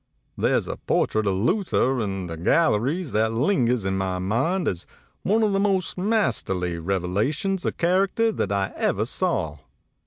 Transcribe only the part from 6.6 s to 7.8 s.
revelations of